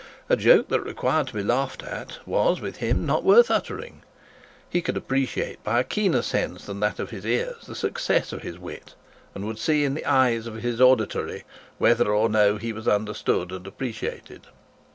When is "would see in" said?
9.45-9.93